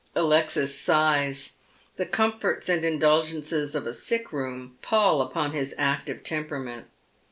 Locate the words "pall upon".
4.81-5.51